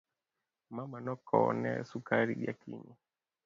Mama 0.75 0.97
nokowne 1.05 1.69
sukari 1.89 2.33
gi 2.39 2.45
Akinyi. 2.51 2.93